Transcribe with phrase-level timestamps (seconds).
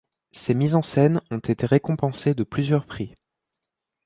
[0.31, 3.13] Ses mises en scène ont été récompensées de plusieurs prix.